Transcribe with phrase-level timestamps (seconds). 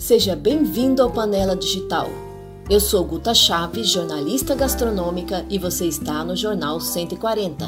[0.00, 2.08] Seja bem-vindo ao Panela Digital.
[2.70, 7.66] Eu sou Guta Chaves, jornalista gastronômica, e você está no Jornal 140.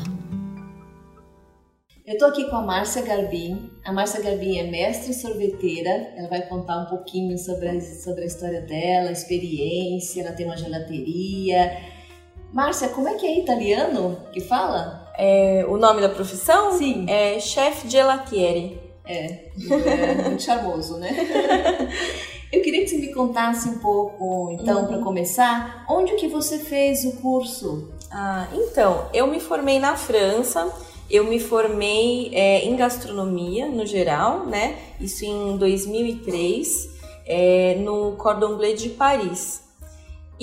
[2.07, 3.71] Eu estou aqui com a Márcia Garbim.
[3.85, 5.91] A Márcia Garbim é mestre sorveteira.
[6.17, 10.23] Ela vai contar um pouquinho sobre a, sobre a história dela, a experiência.
[10.23, 11.77] Ela tem uma gelateria.
[12.51, 15.13] Márcia, como é que é italiano que fala?
[15.19, 16.73] É, o nome da profissão?
[16.73, 17.05] Sim.
[17.11, 18.92] É chef gelatieri.
[19.05, 21.11] É, é muito charmoso, né?
[22.53, 24.87] Eu queria que você me contasse um pouco, então, uhum.
[24.87, 27.91] para começar, onde que você fez o curso?
[28.11, 30.71] Ah, então, eu me formei na França,
[31.09, 34.77] eu me formei é, em gastronomia no geral, né?
[35.01, 36.91] Isso em 2003,
[37.25, 39.63] é, no Cordon Bleu de Paris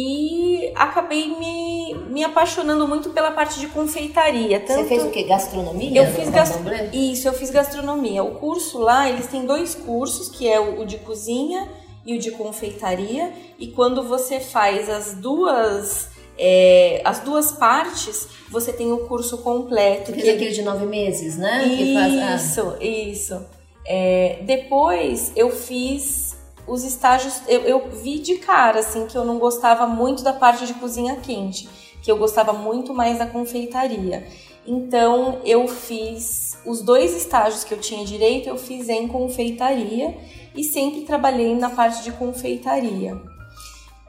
[0.02, 4.62] e acabei me, me apaixonando muito pela parte de confeitaria.
[4.62, 4.84] Tanto...
[4.84, 5.23] Você fez o que?
[5.23, 6.02] Gastronomia?
[6.02, 6.55] Eu fiz gast...
[6.94, 8.23] Isso, eu fiz gastronomia.
[8.23, 11.67] O curso lá, eles têm dois cursos, que é o de cozinha
[12.05, 13.34] e o de confeitaria.
[13.59, 16.07] E quando você faz as duas
[16.38, 20.13] é, as duas partes, você tem o curso completo.
[20.13, 21.68] Que é aquele de nove meses, né?
[21.68, 22.57] Isso, faz...
[22.57, 22.84] ah.
[22.85, 23.45] isso.
[23.85, 26.29] É, depois eu fiz
[26.70, 30.67] os estágios, eu, eu vi de cara, assim, que eu não gostava muito da parte
[30.67, 31.67] de cozinha quente,
[32.01, 34.27] que eu gostava muito mais da confeitaria.
[34.65, 40.15] Então, eu fiz os dois estágios que eu tinha direito, eu fiz em confeitaria
[40.55, 43.20] e sempre trabalhei na parte de confeitaria.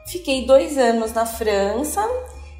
[0.05, 2.07] Fiquei dois anos na França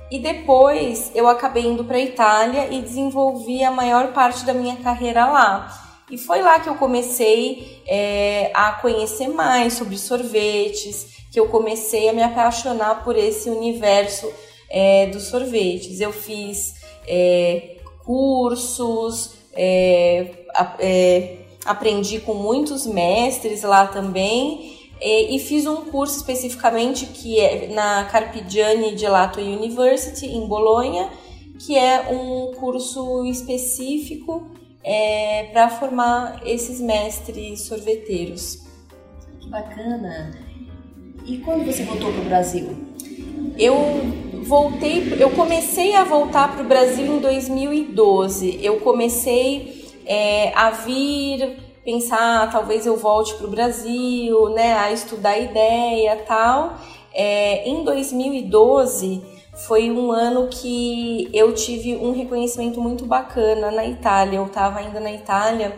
[0.10, 4.78] e depois eu acabei indo para a Itália e desenvolvi a maior parte da minha
[4.78, 5.91] carreira lá.
[6.12, 12.10] E foi lá que eu comecei é, a conhecer mais sobre sorvetes, que eu comecei
[12.10, 14.30] a me apaixonar por esse universo
[14.70, 16.02] é, dos sorvetes.
[16.02, 16.76] Eu fiz
[17.08, 20.28] é, cursos, é,
[20.80, 24.82] é, aprendi com muitos mestres lá também.
[25.00, 31.10] E, e fiz um curso especificamente que é na Carpigiani Gelato University, em Bolonha,
[31.58, 38.60] que é um curso específico é, para formar esses mestres sorveteiros.
[39.40, 40.32] Que bacana!
[41.26, 42.76] E quando você voltou para o Brasil?
[43.58, 43.76] Eu
[44.44, 48.60] voltei, eu comecei a voltar para o Brasil em 2012.
[48.64, 54.92] Eu comecei é, a vir pensar, ah, talvez eu volte para o Brasil, né, a
[54.92, 56.78] estudar ideia tal.
[57.14, 59.22] É, em 2012
[59.68, 64.38] foi um ano que eu tive um reconhecimento muito bacana na Itália.
[64.38, 65.78] Eu estava ainda na Itália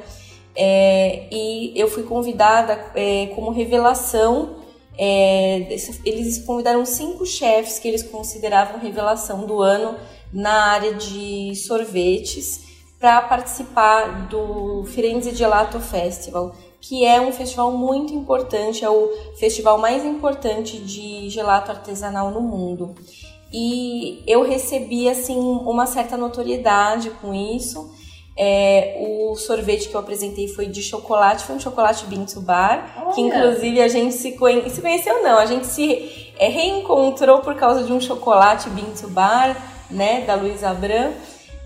[0.56, 4.56] é, e eu fui convidada é, como revelação.
[4.98, 5.68] É,
[6.06, 9.96] eles convidaram cinco chefes que eles consideravam revelação do ano
[10.32, 12.62] na área de sorvetes
[13.00, 19.78] para participar do Firenze Gelato Festival, que é um festival muito importante, é o festival
[19.78, 22.96] mais importante de gelato artesanal no mundo
[23.54, 27.94] e eu recebi assim uma certa notoriedade com isso.
[28.36, 33.14] É, o sorvete que eu apresentei foi de chocolate, foi um chocolate Bintu Bar, Olha.
[33.14, 34.68] que inclusive a gente se, conhe...
[34.72, 39.56] se conheceu não, a gente se é, reencontrou por causa de um chocolate Bintu Bar,
[39.92, 41.14] né, da Luísa Abram.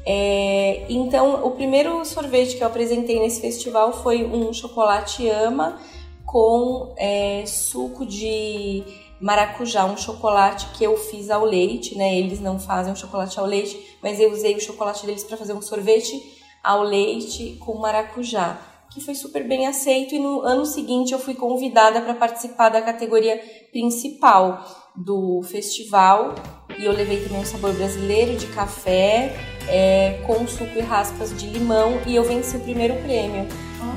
[0.06, 5.80] É, então, o primeiro sorvete que eu apresentei nesse festival foi um chocolate ama
[6.26, 8.84] com é, suco de
[9.20, 12.18] maracujá, um chocolate que eu fiz ao leite, né?
[12.18, 15.54] Eles não fazem um chocolate ao leite, mas eu usei o chocolate deles para fazer
[15.54, 18.60] um sorvete ao leite com maracujá,
[18.92, 22.82] que foi super bem aceito e no ano seguinte eu fui convidada para participar da
[22.82, 23.40] categoria
[23.72, 26.36] principal do festival
[26.78, 29.36] e eu levei também um sabor brasileiro de café
[29.68, 33.48] é, com suco e raspas de limão e eu venci o primeiro prêmio.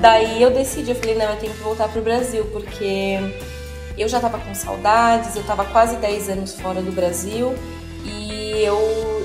[0.00, 3.19] Daí eu decidi, eu falei, não, eu tenho que voltar pro Brasil, porque
[4.00, 7.54] eu já estava com saudades, eu estava quase 10 anos fora do Brasil
[8.02, 8.78] e eu,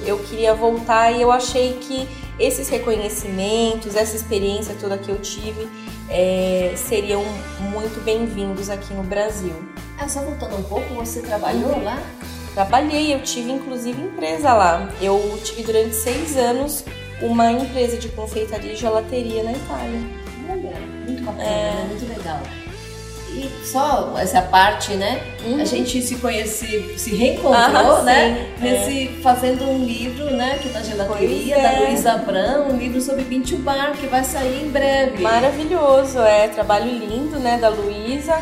[0.06, 2.06] eu queria voltar e eu achei que
[2.38, 5.66] esses reconhecimentos, essa experiência toda que eu tive
[6.10, 7.24] é, seriam
[7.72, 9.56] muito bem-vindos aqui no Brasil.
[9.98, 11.84] Ah, só voltando um pouco, você trabalhou uhum.
[11.86, 12.04] lá?
[12.54, 14.90] Trabalhei, eu tive inclusive empresa lá.
[15.02, 16.84] Eu tive durante seis anos
[17.22, 20.02] uma empresa de confeitaria e gelateria na Itália.
[20.50, 21.86] Olha, muito bacana, é...
[21.88, 22.42] muito legal.
[23.36, 25.22] E só essa parte, né?
[25.46, 25.62] Uhum.
[25.62, 28.48] A gente se conhece, se reencontrou, ah, né?
[28.58, 29.22] Sim, Nesse, é.
[29.22, 30.58] Fazendo um livro, né?
[30.62, 31.62] Que na gelateria, é.
[31.62, 35.22] da Luísa Abram, um livro sobre Bintu Bar, que vai sair em breve.
[35.22, 36.48] Maravilhoso, é.
[36.48, 37.58] Trabalho lindo, né?
[37.58, 38.42] Da Luísa.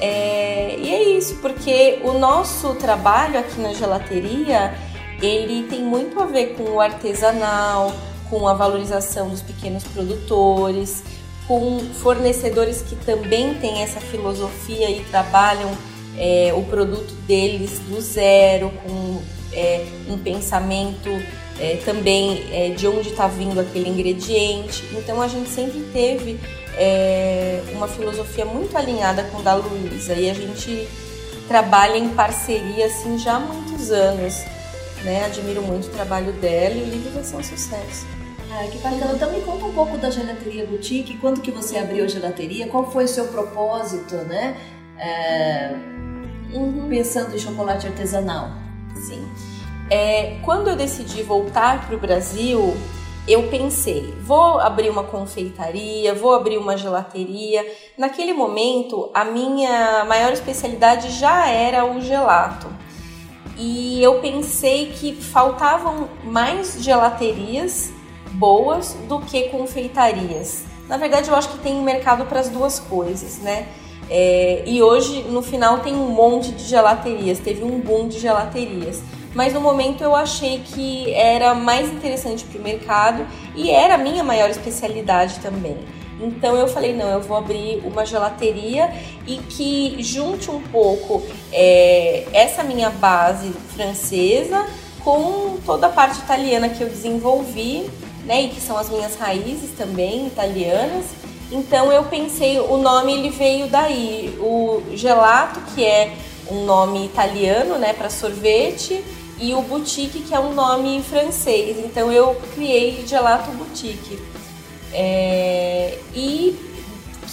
[0.00, 4.72] É, e é isso, porque o nosso trabalho aqui na gelateria,
[5.20, 7.92] ele tem muito a ver com o artesanal,
[8.30, 11.04] com a valorização dos pequenos produtores,
[11.50, 15.76] com fornecedores que também têm essa filosofia e trabalham
[16.16, 19.20] é, o produto deles do zero, com
[19.52, 21.08] é, um pensamento
[21.58, 24.84] é, também é, de onde está vindo aquele ingrediente.
[24.92, 26.38] Então a gente sempre teve
[26.76, 30.86] é, uma filosofia muito alinhada com a da Luísa e a gente
[31.48, 34.36] trabalha em parceria assim já há muitos anos.
[35.02, 35.24] Né?
[35.24, 38.19] Admiro muito o trabalho dela e o livro vai ser um sucesso.
[38.52, 39.12] Ah, que bacana.
[39.14, 42.90] Então me conta um pouco da gelateria boutique, quando que você abriu a gelateria, qual
[42.90, 44.56] foi o seu propósito, né?
[44.98, 45.72] É,
[46.52, 46.88] uhum.
[46.88, 48.50] Pensando em chocolate artesanal.
[48.96, 49.24] Sim.
[49.88, 52.76] É, quando eu decidi voltar para o Brasil,
[53.26, 57.64] eu pensei, vou abrir uma confeitaria, vou abrir uma gelateria.
[57.96, 62.68] Naquele momento, a minha maior especialidade já era o gelato.
[63.56, 67.92] E eu pensei que faltavam mais gelaterias
[68.32, 70.64] boas do que confeitarias.
[70.88, 73.68] Na verdade, eu acho que tem mercado para as duas coisas, né?
[74.08, 79.00] É, e hoje, no final, tem um monte de gelaterias, teve um boom de gelaterias.
[79.32, 83.24] Mas no momento eu achei que era mais interessante para o mercado
[83.54, 85.78] e era a minha maior especialidade também.
[86.20, 88.92] Então eu falei, não, eu vou abrir uma gelateria
[89.26, 91.22] e que junte um pouco
[91.52, 94.66] é, essa minha base francesa
[95.02, 97.88] com toda a parte italiana que eu desenvolvi
[98.24, 98.42] né?
[98.42, 101.06] E que são as minhas raízes também italianas.
[101.50, 106.12] Então eu pensei, o nome ele veio daí, o gelato que é
[106.48, 109.02] um nome italiano, né, para sorvete,
[109.38, 111.76] e o boutique que é um nome francês.
[111.78, 114.18] Então eu criei gelato boutique
[114.92, 116.56] é, e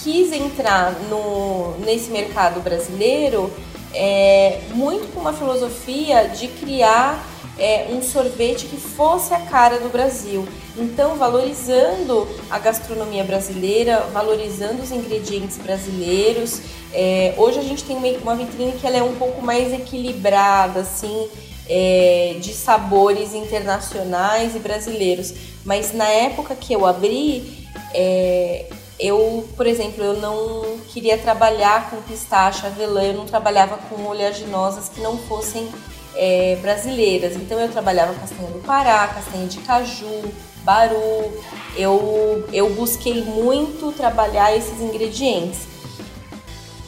[0.02, 3.52] quis entrar no nesse mercado brasileiro
[3.94, 7.24] é, muito com uma filosofia de criar
[7.58, 10.46] é, um sorvete que fosse a cara do Brasil.
[10.76, 16.60] Então, valorizando a gastronomia brasileira, valorizando os ingredientes brasileiros.
[16.92, 21.28] É, hoje a gente tem uma vitrine que ela é um pouco mais equilibrada, assim,
[21.68, 25.34] é, de sabores internacionais e brasileiros.
[25.64, 28.66] Mas na época que eu abri, é,
[28.98, 34.88] eu, por exemplo, eu não queria trabalhar com pistache, avelã, eu não trabalhava com oleaginosas
[34.88, 35.68] que não fossem
[36.18, 37.36] é, brasileiras.
[37.36, 40.24] Então eu trabalhava castanha do Pará, castanha de caju,
[40.64, 41.32] baru.
[41.76, 45.60] Eu, eu busquei muito trabalhar esses ingredientes.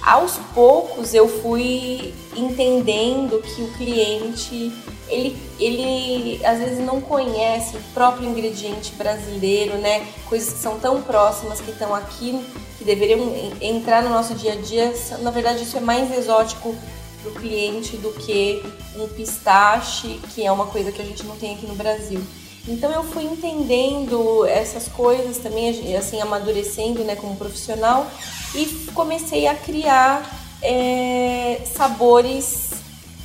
[0.03, 4.73] Aos poucos eu fui entendendo que o cliente
[5.09, 10.07] ele, ele às vezes não conhece o próprio ingrediente brasileiro, né?
[10.29, 12.41] Coisas que são tão próximas que estão aqui,
[12.79, 13.21] que deveriam
[13.61, 14.93] entrar no nosso dia a dia.
[15.21, 16.75] Na verdade, isso é mais exótico
[17.23, 18.63] para o cliente do que
[18.97, 22.21] um pistache, que é uma coisa que a gente não tem aqui no Brasil.
[22.69, 28.07] Então eu fui entendendo essas coisas também, assim, amadurecendo né, como profissional
[28.55, 30.29] e comecei a criar
[30.63, 32.71] é, sabores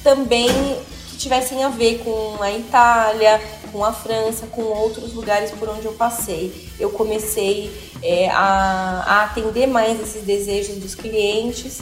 [0.03, 0.47] também
[1.09, 3.41] que tivessem a ver com a Itália,
[3.71, 6.69] com a França, com outros lugares por onde eu passei.
[6.79, 7.71] Eu comecei
[8.01, 11.81] é, a, a atender mais esses desejos dos clientes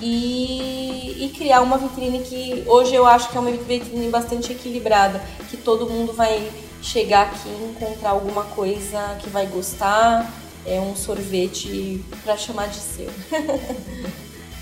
[0.00, 5.22] e, e, criar uma vitrine que hoje eu acho que é uma vitrine bastante equilibrada,
[5.48, 6.50] que todo mundo vai
[6.82, 10.32] chegar aqui e encontrar alguma coisa que vai gostar,
[10.66, 13.10] é um sorvete para chamar de seu.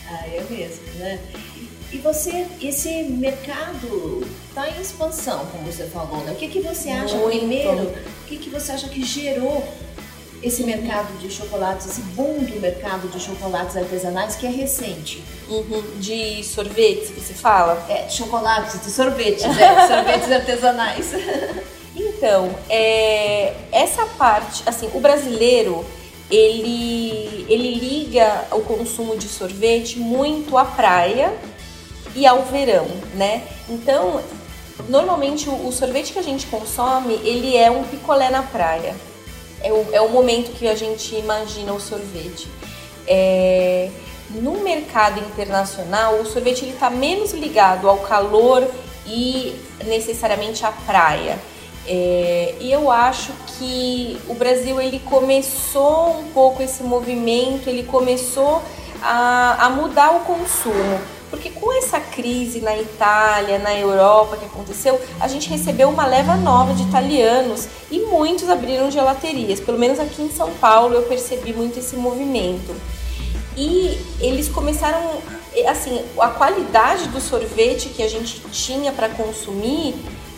[0.09, 1.19] ah, é mesmo, né?
[1.93, 6.33] E você, esse mercado está em expansão, como você falou, né?
[6.33, 7.39] O que, que você acha Muito.
[7.39, 7.83] primeiro?
[7.83, 9.63] O que, que você acha que gerou
[10.43, 15.23] esse mercado de chocolates, esse boom do mercado de chocolates artesanais que é recente.
[15.49, 15.83] Uhum.
[15.99, 17.85] De sorvetes, você fala?
[17.89, 19.87] É, chocolates, de sorvetes, né?
[19.87, 21.13] sorvetes artesanais.
[21.95, 25.85] Então, é, essa parte, assim, o brasileiro,
[26.31, 31.33] ele, ele liga o consumo de sorvete muito à praia
[32.17, 33.43] e ao verão, né?
[33.69, 34.21] Então,
[34.89, 38.97] normalmente o, o sorvete que a gente consome, ele é um picolé na praia
[39.63, 42.49] é o, é o momento que a gente imagina o sorvete.
[43.07, 43.91] É,
[44.31, 48.67] no mercado internacional, o sorvete está menos ligado ao calor
[49.07, 49.55] e
[49.85, 51.39] necessariamente à praia.
[51.87, 58.63] É, e eu acho que o Brasil ele começou um pouco esse movimento, ele começou
[59.03, 61.01] a, a mudar o consumo.
[61.33, 66.37] Porque com essa crise na Itália, na Europa que aconteceu, a gente recebeu uma leva
[66.37, 69.59] nova de italianos e muitos abriram gelaterias.
[69.59, 72.77] Pelo menos aqui em São Paulo eu percebi muito esse movimento.
[73.57, 75.23] E eles começaram,
[75.67, 79.95] assim, a qualidade do sorvete que a gente tinha para consumir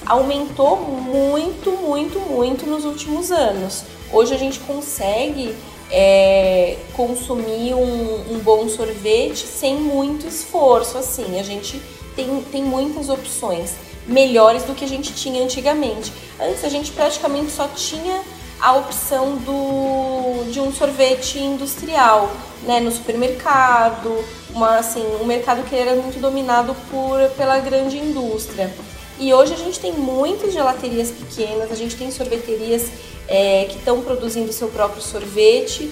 [0.07, 3.83] aumentou muito, muito, muito nos últimos anos.
[4.13, 5.57] Hoje a gente consegue
[5.91, 10.99] é, consumir um, um, bom sorvete sem muito esforço.
[10.99, 11.81] Assim, a gente
[12.17, 13.75] tem, tem muitas opções
[14.07, 16.13] melhores do que a gente tinha antigamente.
[16.41, 18.23] Antes a gente praticamente só tinha
[18.61, 22.31] a opção do, de um sorvete industrial,
[22.63, 24.25] né, no supermercado,
[24.55, 28.73] uma, assim, um mercado que era muito dominado por, pela grande indústria.
[29.19, 32.91] E hoje a gente tem muitas gelaterias pequenas, a gente tem sorveterias
[33.29, 35.91] é, que estão produzindo seu próprio sorvete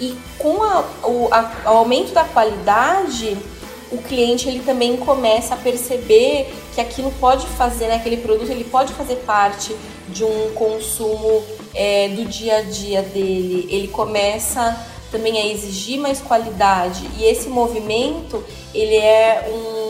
[0.00, 3.36] e com a, o, a, aumento da qualidade,
[3.90, 8.64] o cliente ele também começa a perceber que aquilo pode fazer, né, aquele produto ele
[8.64, 9.74] pode fazer parte
[10.08, 11.42] de um consumo
[11.74, 13.66] é, do dia a dia dele.
[13.70, 14.76] Ele começa
[15.10, 18.42] também a exigir mais qualidade e esse movimento
[18.74, 19.83] ele é um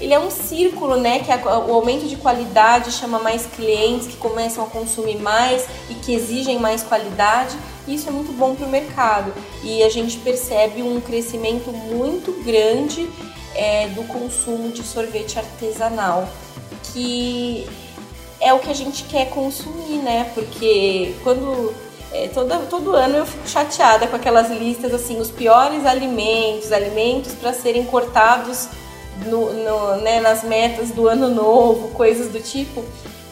[0.00, 4.64] ele é um círculo, né, que o aumento de qualidade chama mais clientes que começam
[4.64, 7.56] a consumir mais e que exigem mais qualidade.
[7.86, 9.32] Isso é muito bom para o mercado
[9.62, 13.08] e a gente percebe um crescimento muito grande
[13.54, 16.28] é, do consumo de sorvete artesanal,
[16.92, 17.66] que
[18.40, 20.30] é o que a gente quer consumir, né?
[20.34, 21.72] Porque quando
[22.12, 27.32] é, todo, todo ano eu fico chateada com aquelas listas assim, os piores alimentos, alimentos
[27.34, 28.68] para serem cortados
[29.26, 32.84] no, no, né, nas metas do ano novo, coisas do tipo.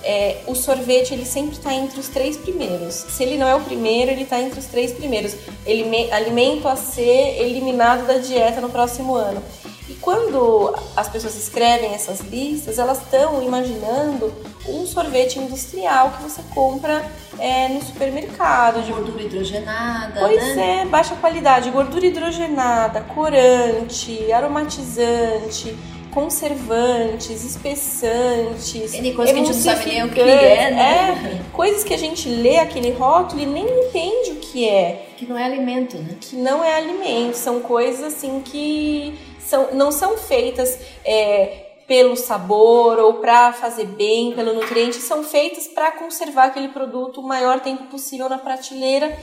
[0.04, 2.94] É, o sorvete ele sempre está entre os três primeiros.
[2.94, 5.36] Se ele não é o primeiro, ele está entre os três primeiros.
[5.64, 9.42] Ele, alimento a ser eliminado da dieta no próximo ano.
[9.88, 14.32] E quando as pessoas escrevem essas listas, elas estão imaginando
[14.68, 17.04] um sorvete industrial que você compra
[17.42, 18.82] é, no supermercado.
[18.82, 20.20] De gordura hidrogenada.
[20.20, 20.82] Pois né?
[20.82, 21.70] é, baixa qualidade.
[21.70, 25.76] Gordura hidrogenada, corante, aromatizante
[26.12, 31.40] conservantes, espessantes, N coisa que a gente não sabe nem o que é, né?
[31.40, 35.06] É, coisas que a gente lê aquele rótulo e nem entende o que é.
[35.16, 36.16] Que não é alimento, né?
[36.20, 42.98] Que não é alimento, são coisas assim que são, não são feitas é, pelo sabor
[42.98, 47.84] ou para fazer bem, pelo nutriente, são feitas para conservar aquele produto o maior tempo
[47.84, 49.16] possível na prateleira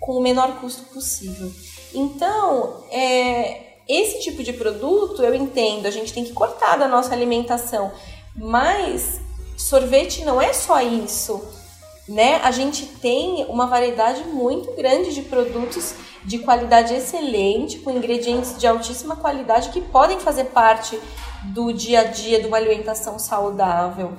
[0.00, 1.50] com o menor custo possível.
[1.94, 7.14] Então, é, esse tipo de produto eu entendo, a gente tem que cortar da nossa
[7.14, 7.92] alimentação,
[8.34, 9.20] mas
[9.56, 11.56] sorvete não é só isso
[12.08, 12.36] né?
[12.42, 15.94] A gente tem uma variedade muito grande de produtos
[16.26, 20.98] de qualidade excelente, com ingredientes de altíssima qualidade que podem fazer parte
[21.44, 24.12] do dia a dia de uma alimentação saudável.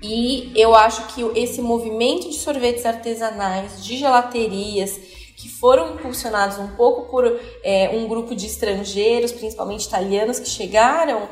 [0.00, 4.96] E eu acho que esse movimento de sorvetes artesanais, de gelaterias,
[5.36, 7.24] que foram impulsionados um pouco por
[7.64, 11.28] é, um grupo de estrangeiros, principalmente italianos, que chegaram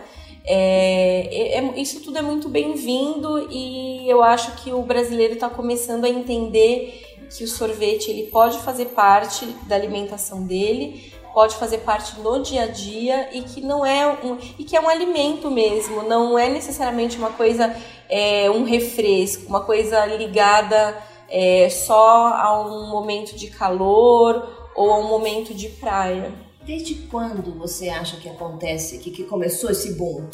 [0.48, 5.50] é, é, é, isso tudo é muito bem-vindo e eu acho que o brasileiro está
[5.50, 11.78] começando a entender que o sorvete ele pode fazer parte da alimentação dele, pode fazer
[11.78, 15.50] parte no dia a dia e que não é um e que é um alimento
[15.50, 17.76] mesmo, não é necessariamente uma coisa
[18.08, 20.96] é, um refresco, uma coisa ligada
[21.28, 26.32] é, só a um momento de calor ou a um momento de praia.
[26.62, 30.28] Desde quando você acha que acontece, que, que começou esse boom?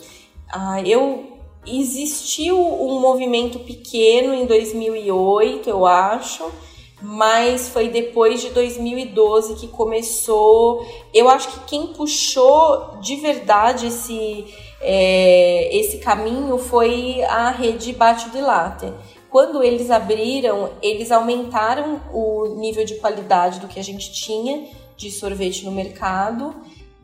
[0.49, 6.51] Ah, eu existiu um movimento pequeno em 2008, eu acho,
[7.03, 10.87] mas foi depois de 2012 que começou.
[11.13, 14.47] Eu acho que quem puxou de verdade esse
[14.81, 18.93] é, esse caminho foi a rede Bate de Latte.
[19.31, 24.67] Quando eles abriram, eles aumentaram o nível de qualidade do que a gente tinha
[24.97, 26.55] de sorvete no mercado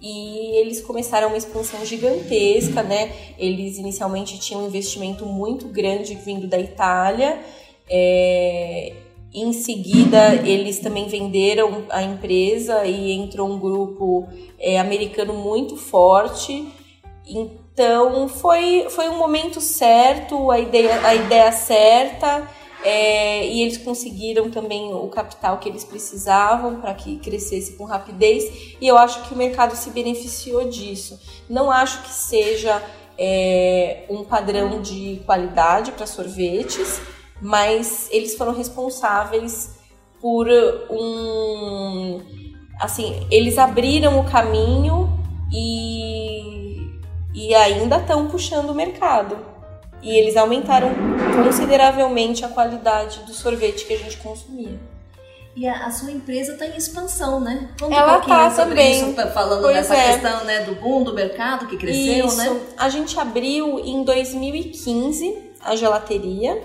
[0.01, 3.13] e eles começaram uma expansão gigantesca, né?
[3.39, 7.41] Eles inicialmente tinham um investimento muito grande vindo da Itália.
[7.89, 8.93] É...
[9.33, 14.27] Em seguida, eles também venderam a empresa e entrou um grupo
[14.59, 16.67] é, americano muito forte.
[17.27, 22.49] Então, foi, foi um momento certo, a ideia, a ideia certa
[22.83, 28.77] é, e eles conseguiram também o capital que eles precisavam para que crescesse com rapidez,
[28.81, 31.21] e eu acho que o mercado se beneficiou disso.
[31.49, 32.83] Não acho que seja
[33.19, 37.01] é, um padrão de qualidade para sorvetes,
[37.41, 39.79] mas eles foram responsáveis
[40.21, 40.49] por
[40.91, 42.21] um.
[42.81, 45.13] Assim, eles abriram o caminho
[45.53, 46.91] e,
[47.35, 49.37] e ainda estão puxando o mercado
[50.03, 50.91] e eles aumentaram
[51.45, 54.79] consideravelmente a qualidade do sorvete que a gente consumia.
[55.57, 57.69] E a, a sua empresa está em expansão, né?
[57.81, 59.11] Conta Ela está também.
[59.11, 60.13] Isso, falando pois dessa é.
[60.13, 62.37] questão né, do boom do mercado que cresceu, Isso.
[62.37, 62.61] né?
[62.77, 66.63] A gente abriu em 2015 a gelateria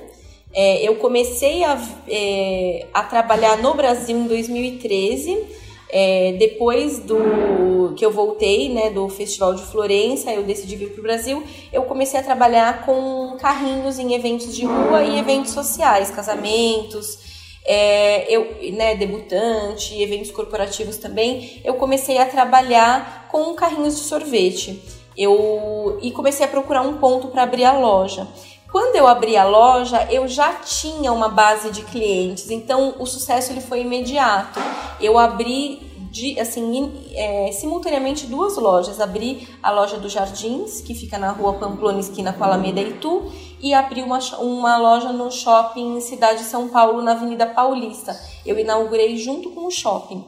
[0.54, 5.64] É, eu comecei a, é, a trabalhar no Brasil em 2013
[5.96, 11.00] é, depois do que eu voltei, né, do Festival de Florença, eu decidi vir para
[11.00, 16.10] o Brasil, eu comecei a trabalhar com carrinhos em eventos de rua e eventos sociais,
[16.10, 17.20] casamentos,
[17.64, 21.62] é, eu, né, debutante, eventos corporativos também.
[21.64, 24.82] Eu comecei a trabalhar com carrinhos de sorvete.
[25.16, 28.28] Eu e comecei a procurar um ponto para abrir a loja.
[28.74, 33.52] Quando eu abri a loja, eu já tinha uma base de clientes, então o sucesso
[33.52, 34.60] ele foi imediato.
[35.00, 35.76] Eu abri
[36.10, 39.00] de, assim, é, simultaneamente duas lojas.
[39.00, 43.32] Abri a loja do Jardins, que fica na rua Pamplona, esquina com Alameda e Itu,
[43.62, 48.20] e abri uma, uma loja no shopping Cidade de São Paulo, na Avenida Paulista.
[48.44, 50.26] Eu inaugurei junto com o shopping.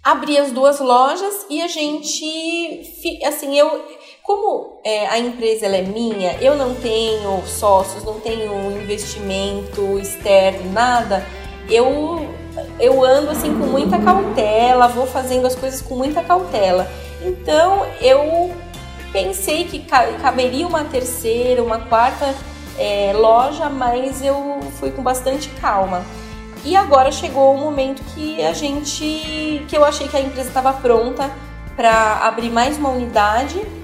[0.00, 2.82] Abri as duas lojas e a gente,
[3.24, 3.95] assim, eu
[4.26, 11.24] como é, a empresa é minha, eu não tenho sócios, não tenho investimento externo, nada,
[11.70, 12.28] eu,
[12.80, 16.90] eu ando assim com muita cautela, vou fazendo as coisas com muita cautela.
[17.22, 18.52] Então eu
[19.12, 19.86] pensei que
[20.20, 22.34] caberia uma terceira, uma quarta
[22.76, 26.04] é, loja, mas eu fui com bastante calma.
[26.64, 30.72] E agora chegou o momento que a gente, que eu achei que a empresa estava
[30.72, 31.30] pronta
[31.76, 33.75] para abrir mais uma unidade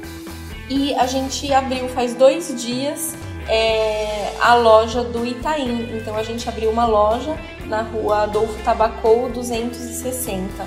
[0.68, 3.14] e a gente abriu faz dois dias
[3.48, 5.96] é, a loja do Itaim.
[5.96, 10.64] Então a gente abriu uma loja na rua Adolfo Tabacou 260,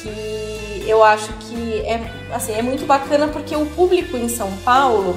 [0.00, 2.00] que eu acho que é,
[2.32, 5.16] assim, é muito bacana porque o público em São Paulo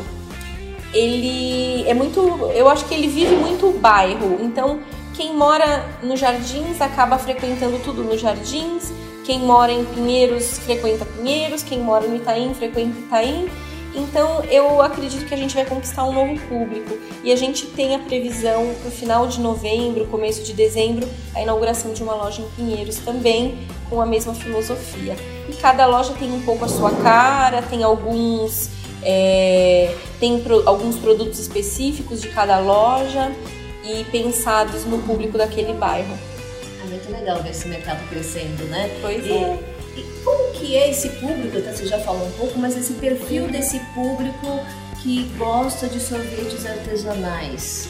[0.94, 2.20] ele é muito,
[2.54, 4.40] eu acho que ele vive muito o bairro.
[4.42, 4.80] Então
[5.16, 8.92] quem mora nos Jardins acaba frequentando tudo nos Jardins.
[9.26, 13.50] Quem mora em Pinheiros frequenta Pinheiros, quem mora no Itaim frequenta Itaim.
[13.96, 17.96] Então eu acredito que a gente vai conquistar um novo público e a gente tem
[17.96, 22.42] a previsão para o final de novembro, começo de dezembro, a inauguração de uma loja
[22.42, 23.58] em Pinheiros também
[23.90, 25.16] com a mesma filosofia.
[25.48, 28.70] E cada loja tem um pouco a sua cara, tem alguns
[29.02, 33.32] é, tem pro, alguns produtos específicos de cada loja
[33.84, 36.18] e pensados no público daquele bairro.
[36.84, 38.90] É muito legal ver esse mercado crescendo, né?
[39.02, 39.32] Pois e...
[39.32, 39.75] é
[40.26, 41.56] como que é esse público?
[41.56, 44.60] Então, você já falou um pouco, mas esse perfil desse público
[45.02, 47.88] que gosta de sorvetes artesanais.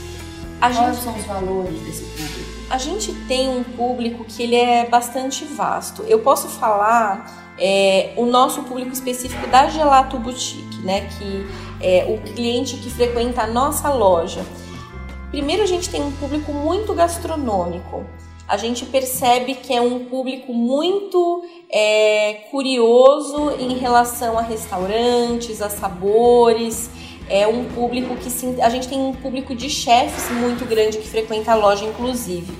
[0.60, 2.56] A Quais gente, são os valores desse público?
[2.70, 6.04] A gente tem um público que ele é bastante vasto.
[6.04, 11.08] Eu posso falar é, o nosso público específico da Gelato Boutique, né?
[11.18, 11.46] Que
[11.80, 14.46] é o cliente que frequenta a nossa loja.
[15.32, 18.06] Primeiro, a gente tem um público muito gastronômico
[18.48, 25.70] a gente percebe que é um público muito é, curioso em relação a restaurantes, a
[25.70, 26.90] sabores.
[27.28, 31.08] É um público que sim, a gente tem um público de chefes muito grande que
[31.08, 32.54] frequenta a loja, inclusive.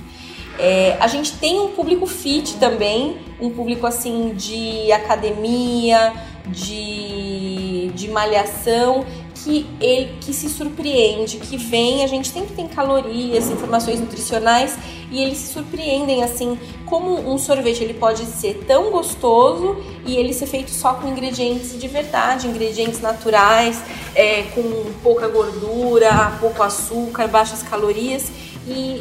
[0.58, 6.14] É, a gente tem um público fit também, um público assim de academia,
[6.46, 9.04] de, de malhação,
[9.46, 14.76] que ele que se surpreende, que vem, a gente sempre tem calorias, informações nutricionais
[15.08, 20.32] e eles se surpreendem assim como um sorvete ele pode ser tão gostoso e ele
[20.32, 23.80] ser feito só com ingredientes de verdade, ingredientes naturais,
[24.16, 24.62] é, com
[25.00, 28.32] pouca gordura, pouco açúcar, baixas calorias
[28.66, 29.00] e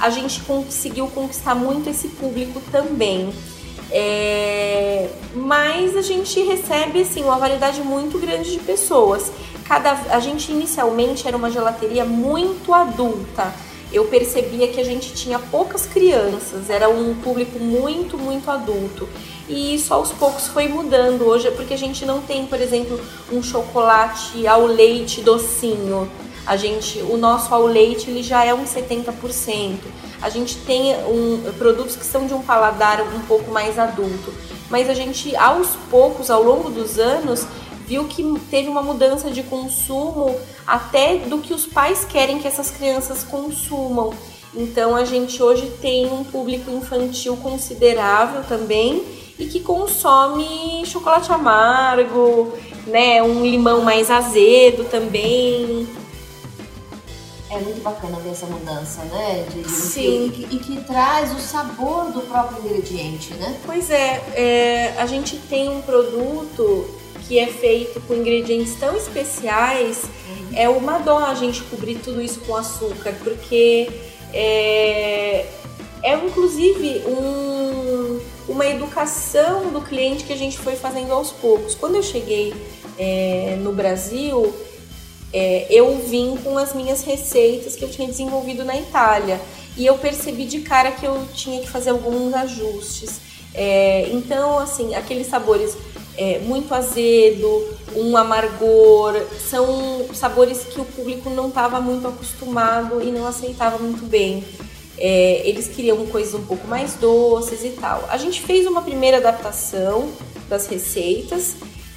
[0.00, 3.32] a gente conseguiu conquistar muito esse público também.
[3.90, 9.30] É, mas a gente recebe assim uma variedade muito grande de pessoas.
[9.64, 13.52] Cada, a gente inicialmente era uma gelateria muito adulta.
[13.92, 19.08] Eu percebia que a gente tinha poucas crianças, era um público muito, muito adulto.
[19.48, 23.00] E isso aos poucos foi mudando hoje, porque a gente não tem, por exemplo,
[23.32, 26.10] um chocolate ao leite docinho.
[26.44, 29.78] A gente, o nosso ao leite ele já é um 70%
[30.24, 34.32] a gente tem um, produtos que são de um paladar um pouco mais adulto.
[34.70, 37.46] Mas a gente, aos poucos, ao longo dos anos,
[37.86, 40.34] viu que teve uma mudança de consumo
[40.66, 44.12] até do que os pais querem que essas crianças consumam.
[44.54, 49.04] Então a gente hoje tem um público infantil considerável também
[49.38, 52.52] e que consome chocolate amargo,
[52.86, 55.86] né, um limão mais azedo também
[57.54, 59.46] é muito bacana ver essa mudança, né?
[59.48, 60.26] De, Sim.
[60.26, 63.56] E que, e que, traz o sabor do próprio ingrediente, né?
[63.64, 66.90] Pois é, é, a gente tem um produto
[67.26, 70.02] que é feito com ingredientes tão especiais,
[70.54, 73.88] é uma dó a gente cobrir tudo isso com açúcar, porque
[74.32, 75.46] é,
[76.02, 81.74] é inclusive um, uma educação do cliente que a gente foi fazendo aos poucos.
[81.74, 82.54] Quando eu cheguei
[82.98, 84.54] é, no Brasil,
[85.32, 89.40] é, eu vim com as minhas receitas que eu tinha desenvolvido na Itália
[89.76, 93.20] e eu percebi de cara que eu tinha que fazer alguns ajustes.
[93.52, 95.76] É, então, assim, aqueles sabores
[96.16, 103.10] é, muito azedo, um amargor, são sabores que o público não estava muito acostumado e
[103.10, 104.44] não aceitava muito bem.
[104.96, 108.04] É, eles queriam coisas um pouco mais doces e tal.
[108.08, 110.08] A gente fez uma primeira adaptação
[110.48, 111.56] das receitas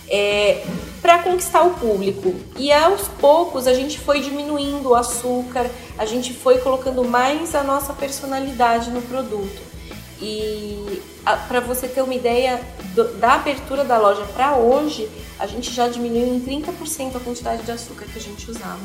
[0.10, 0.64] é,
[1.02, 2.34] para conquistar o público.
[2.58, 7.64] E aos poucos a gente foi diminuindo o açúcar, a gente foi colocando mais a
[7.64, 9.67] nossa personalidade no produto.
[10.22, 11.02] E
[11.48, 12.62] para você ter uma ideia
[12.96, 15.08] do, da abertura da loja para hoje,
[15.40, 18.82] a gente já diminuiu em 30% a quantidade de açúcar que a gente usava.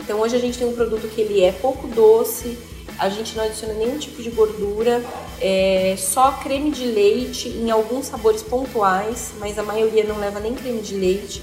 [0.00, 2.58] Então hoje a gente tem um produto que ele é pouco doce,
[2.98, 5.04] a gente não adiciona nenhum tipo de gordura,
[5.40, 10.54] é só creme de leite em alguns sabores pontuais, mas a maioria não leva nem
[10.54, 11.42] creme de leite,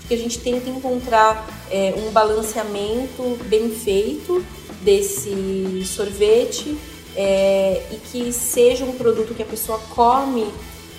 [0.00, 4.44] porque a gente tenta encontrar é, um balanceamento bem feito
[4.82, 6.76] desse sorvete
[7.16, 10.42] é, e que seja um produto que a pessoa come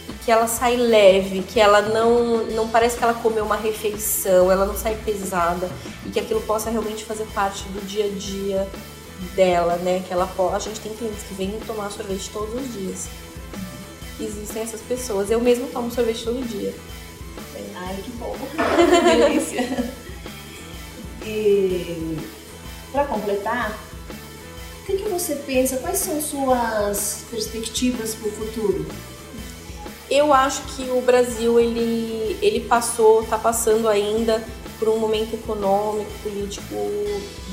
[0.09, 4.51] e que ela sai leve, que ela não, não parece que ela comeu uma refeição,
[4.51, 5.69] ela não sai pesada
[6.05, 8.67] e que aquilo possa realmente fazer parte do dia a dia
[9.35, 10.03] dela, né?
[10.05, 13.07] Que ela a gente tem clientes que vêm tomar sorvete todos os dias.
[14.19, 15.31] Existem essas pessoas.
[15.31, 16.73] Eu mesmo tomo sorvete todo dia.
[17.75, 18.35] Ai, que bom.
[19.03, 19.91] Delícia.
[21.23, 22.17] E
[22.91, 23.77] para completar,
[24.81, 25.77] o que, que você pensa?
[25.77, 28.85] Quais são suas perspectivas para o futuro?
[30.09, 34.43] Eu acho que o Brasil ele, ele passou, está passando ainda
[34.77, 36.75] por um momento econômico, político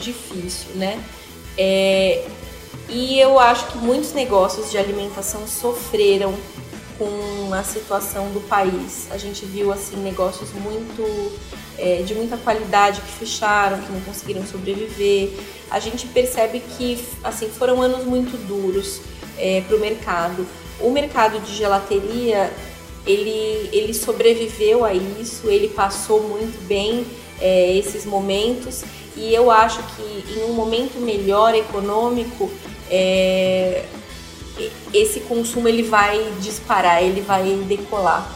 [0.01, 1.03] difícil, né?
[1.57, 2.27] É,
[2.89, 6.35] e eu acho que muitos negócios de alimentação sofreram
[6.99, 9.09] com a situação do país.
[9.11, 11.33] A gente viu assim negócios muito
[11.79, 15.31] é, de muita qualidade que fecharam, que não conseguiram sobreviver.
[15.71, 19.01] A gente percebe que assim foram anos muito duros
[19.39, 20.47] é, para o mercado.
[20.81, 22.53] O mercado de gelateria
[23.07, 27.07] ele, ele sobreviveu a isso, ele passou muito bem
[27.41, 28.85] é, esses momentos
[29.17, 32.51] e eu acho que em um momento melhor econômico
[32.91, 33.85] é,
[34.93, 38.31] esse consumo ele vai disparar, ele vai decolar,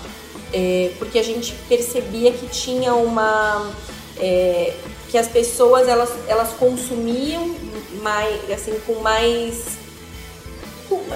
[0.53, 3.71] é, porque a gente percebia que tinha uma
[4.19, 4.75] é,
[5.11, 7.55] que as pessoas elas, elas consumiam
[8.03, 9.79] mais assim com mais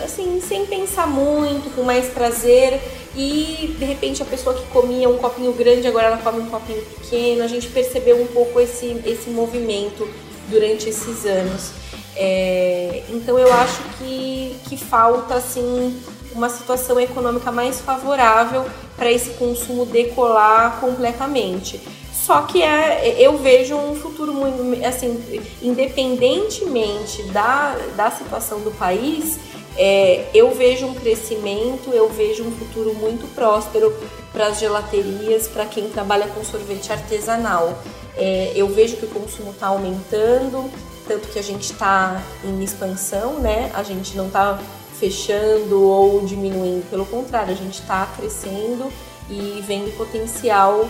[0.05, 2.81] assim sem pensar muito, com mais prazer.
[3.14, 6.83] E de repente a pessoa que comia um copinho grande agora ela come um copinho
[6.83, 7.42] pequeno.
[7.42, 10.07] A gente percebeu um pouco esse, esse movimento
[10.49, 11.71] durante esses anos.
[12.17, 16.01] É, então eu acho que, que falta assim
[16.33, 18.65] uma situação econômica mais favorável
[18.97, 21.81] para esse consumo decolar completamente.
[22.13, 25.23] Só que é, eu vejo um futuro muito assim,
[25.63, 29.39] independentemente da, da situação do país,
[29.79, 33.95] é, eu vejo um crescimento, eu vejo um futuro muito próspero
[34.33, 37.79] para as gelaterias, para quem trabalha com sorvete artesanal.
[38.17, 40.71] É, eu vejo que o consumo está aumentando,
[41.07, 43.71] tanto que a gente está em expansão, né?
[43.75, 44.59] A gente não está
[44.99, 48.91] fechando ou diminuindo, pelo contrário, a gente está crescendo
[49.29, 50.89] e vendo potencial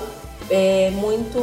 [0.48, 1.38] é, muito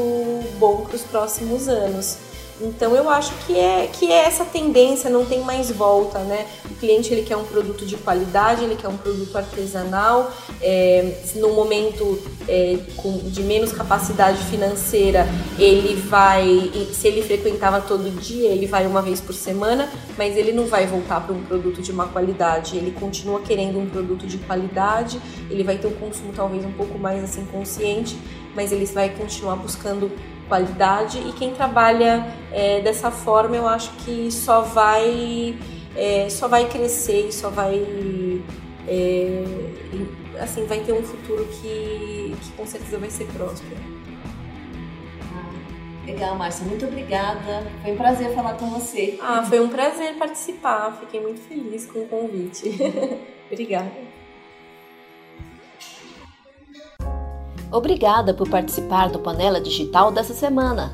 [0.58, 2.17] bom para os próximos anos.
[2.61, 6.47] Então eu acho que é que é essa tendência, não tem mais volta, né?
[6.69, 11.53] O cliente ele quer um produto de qualidade, ele quer um produto artesanal, é, no
[11.53, 18.67] momento é, com, de menos capacidade financeira, ele vai, se ele frequentava todo dia, ele
[18.67, 22.07] vai uma vez por semana, mas ele não vai voltar para um produto de má
[22.07, 26.71] qualidade, ele continua querendo um produto de qualidade, ele vai ter um consumo talvez um
[26.71, 28.17] pouco mais assim consciente,
[28.55, 30.11] mas ele vai continuar buscando
[30.47, 35.56] qualidade e quem trabalha é, dessa forma eu acho que só vai
[35.95, 38.41] é, só vai crescer e só vai
[38.88, 39.43] é,
[40.39, 43.82] assim vai ter um futuro que, que com certeza vai ser próspero.
[45.21, 47.63] Ah, legal, Márcia, muito obrigada.
[47.82, 49.17] Foi um prazer falar com você.
[49.21, 50.97] Ah, foi um prazer participar.
[50.99, 52.69] Fiquei muito feliz com o convite.
[53.49, 54.12] obrigada.
[57.73, 60.93] Obrigada por participar do Panela Digital dessa semana.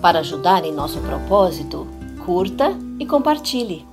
[0.00, 1.86] Para ajudar em nosso propósito,
[2.24, 3.86] curta e compartilhe.